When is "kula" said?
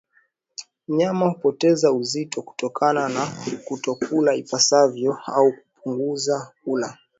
6.63-6.97